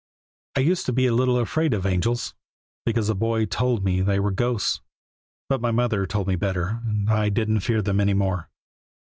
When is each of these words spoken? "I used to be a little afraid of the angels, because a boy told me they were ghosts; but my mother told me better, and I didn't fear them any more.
"I 0.57 0.61
used 0.61 0.87
to 0.87 0.91
be 0.93 1.05
a 1.05 1.13
little 1.13 1.37
afraid 1.37 1.75
of 1.75 1.83
the 1.83 1.89
angels, 1.89 2.33
because 2.87 3.07
a 3.07 3.13
boy 3.13 3.45
told 3.45 3.83
me 3.83 4.01
they 4.01 4.19
were 4.19 4.31
ghosts; 4.31 4.81
but 5.47 5.61
my 5.61 5.69
mother 5.69 6.07
told 6.07 6.27
me 6.27 6.35
better, 6.35 6.81
and 6.87 7.07
I 7.07 7.29
didn't 7.29 7.59
fear 7.59 7.83
them 7.83 7.99
any 7.99 8.15
more. 8.15 8.49